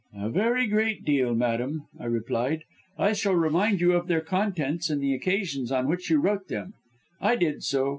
"'A 0.17 0.29
very 0.31 0.65
great 0.65 1.05
deal, 1.05 1.35
madam,' 1.35 1.83
I 1.99 2.05
replied, 2.05 2.63
'shall 3.13 3.33
I 3.33 3.35
remind 3.35 3.79
you 3.81 3.91
of 3.93 4.07
their 4.07 4.19
contents 4.21 4.89
and 4.89 4.99
the 4.99 5.13
occasions 5.13 5.71
on 5.71 5.87
which 5.87 6.09
you 6.09 6.19
wrote 6.19 6.47
them?' 6.47 6.73
I 7.21 7.35
did 7.35 7.61
so. 7.61 7.89